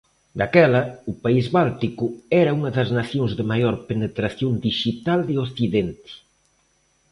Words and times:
Daquela, 0.39 0.81
o 1.11 1.13
país 1.23 1.45
báltico 1.57 2.05
era 2.41 2.55
unha 2.57 2.71
das 2.77 2.89
nacións 2.99 3.31
de 3.37 3.43
maior 3.51 3.75
penetración 3.89 4.53
dixital 4.67 5.19
de 5.29 5.35
occidente. 5.45 6.11